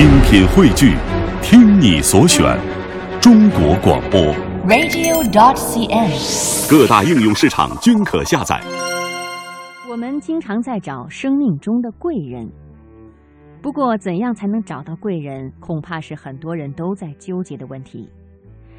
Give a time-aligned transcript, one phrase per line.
[0.00, 0.94] 精品汇聚，
[1.42, 2.58] 听你所选，
[3.20, 4.18] 中国广播。
[4.66, 6.70] radio.dot.cn，。
[6.70, 8.58] 各大应用市场均可下载。
[9.90, 12.50] 我们经常在找生命中的贵人，
[13.60, 18.08] 不过怎样才能找到贵人，恐怕是很多人都在纠结的问题。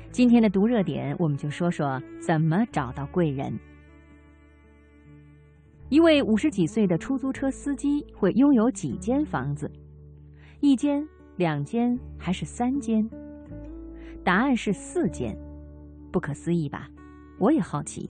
[0.09, 3.53] 今天的读热点，我们就说说怎么找到贵人。
[5.89, 9.71] 一位五十几岁的出租车司机会拥有几间房子？
[10.63, 11.03] 一间、
[11.37, 13.09] 两间还是三间？
[14.23, 15.35] 答案是四间，
[16.11, 16.87] 不可思议吧？
[17.39, 18.07] 我也好奇。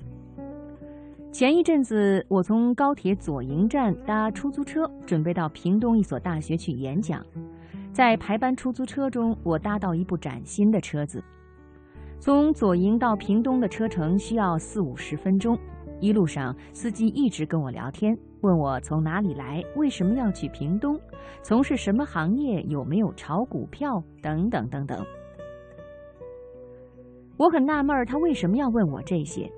[1.32, 7.26] 前一阵子，我从高铁左营站搭出租车，准备到屏东一所大学去演讲。
[7.94, 11.24] 在排班出租车中，我搭到一部崭新的车子。
[12.20, 15.58] 从左营到屏东的车程需要四五十分钟。
[16.02, 21.00] 一路上，司机一直跟我聊天，问我从哪里来，为什么要去屏东，
[21.44, 25.06] 从事什么行业，有没有炒股票，等等等等。
[27.38, 29.50] 我很纳闷，他为什么要问我这些？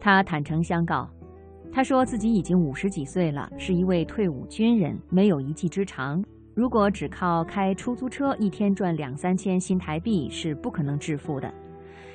[0.00, 1.08] 他坦诚相告，
[1.72, 6.22] 他说自己已经五十几岁了，是一位退伍军人，没有一技之长。
[6.52, 11.52] 如果只靠开出租车，一天赚两三千新台币是不可能致富的。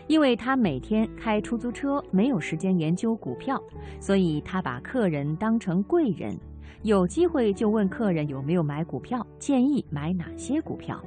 [0.08, 3.62] 因为他每天开出租车，没有时间研究股票，
[4.00, 6.38] 所以他把客人当成贵人，
[6.84, 11.04] 有机会就问客人有没有买股票，建议买哪些股票。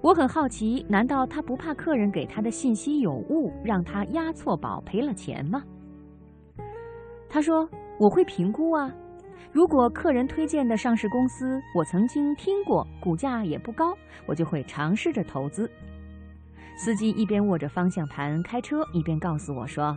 [0.00, 5.62] 我很好奇，难道他不怕客人给他的信息有误，让他押错宝赔了钱吗？
[7.28, 7.68] 他说
[8.00, 8.92] ：“我会评估啊，
[9.52, 15.70] 如果客人推荐的上市公司我曾经听过，股价也不高，我就会尝试着投资。”
[16.76, 19.96] 司机一边握着方向盘开车，一边告诉我说：“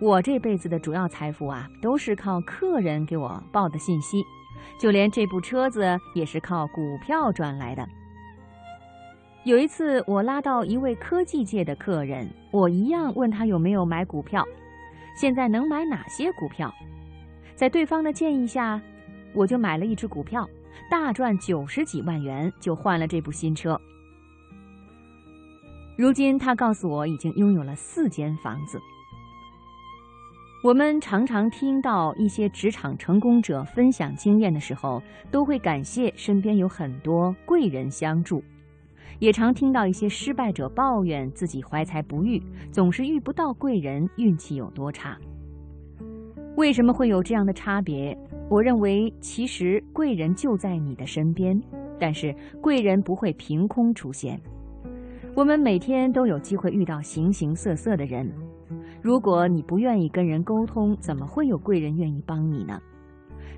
[0.00, 4.22] 我这辈子的主要财富啊，都是靠客人给我报的信息，
[4.78, 7.86] 就连这部车子也是靠股票赚来的。”
[9.44, 14.46] 有一次，我拉到一位科技界的客人，我一样问他有没有买股票，
[15.16, 16.72] 现在能买哪些股票。
[17.54, 18.80] 在对方的建议下，
[19.34, 20.46] 我就买了一只股票，
[20.90, 23.80] 大赚九十几万元，就换了这部新车。
[26.00, 28.80] 如今，他告诉我已经拥有了四间房子。
[30.64, 38.42] 我们常常听到一些职场成功者分享经验的时候，都会感谢身边有很多贵人相助。
[39.18, 45.18] 也常听到一些失败者抱怨自己怀才不遇，总是遇不到贵人，运气有多差。
[46.56, 48.16] 为什么会有这样的差别？
[48.48, 51.62] 我认为，其实贵人就在你的身边，
[51.98, 54.40] 但是贵人不会凭空出现。
[55.34, 58.30] 我们每天都有机会遇到形形色色的人，
[59.00, 62.80] 如果你不愿意跟人沟通，怎么会有贵人愿意帮你呢？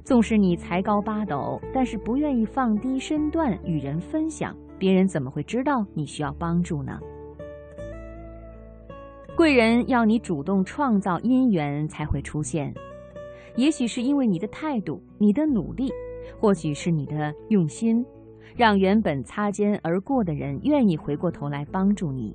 [0.05, 4.55] 纵使你才高八斗，但是不愿意放低身段与人分享。
[4.79, 7.01] 别人怎么会知道你需要帮助呢？
[9.35, 12.73] 贵人要你主动创造因缘才会出现，
[13.57, 15.91] 也许是因为你的态度、你的努力，
[16.39, 18.05] 或许是你的用心，
[18.57, 22.35] 让原本擦肩而过的人愿意回过头来帮助你。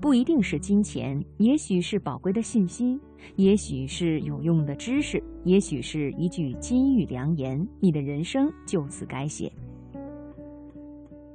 [0.00, 3.00] 不一定是金钱，也许是宝贵的信息，
[3.36, 9.50] 也许是有用的知识，也许是一句金玉良言，你的人生就此改写。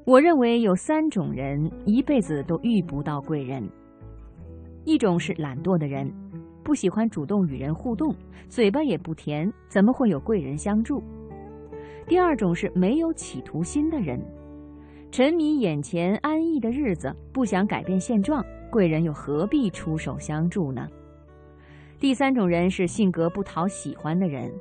[0.05, 3.67] 我认为有三种人一辈子都遇不到贵人。
[4.83, 6.11] 一种是懒惰的人，
[6.63, 8.13] 不喜欢主动与人互动，
[8.49, 11.01] 嘴巴也不甜，怎么会有贵人相助？
[12.07, 14.19] 第二种是没有企图心的人，
[15.11, 20.87] 沉迷眼前安逸的日子，不想改变现状，贵人又何必出手相助呢？
[21.99, 24.51] 第三种人是性格不讨喜欢的人，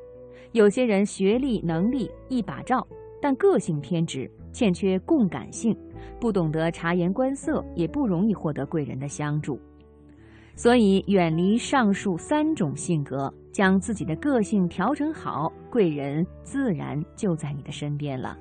[0.52, 2.86] 有些人学历能力一把照，
[3.20, 4.30] 但个性偏执。
[4.52, 5.76] 欠缺共感性，
[6.18, 9.60] 不懂得察言观色，也不容易获得贵人的相助。
[10.56, 18.36] 所以，远离上述三种性格，将自己的个性调整好，贵人自然就在你的身边了。